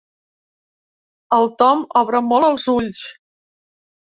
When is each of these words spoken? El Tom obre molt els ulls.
El 1.37 1.45
Tom 1.59 1.83
obre 2.03 2.25
molt 2.33 2.49
els 2.51 2.67
ulls. 2.77 3.07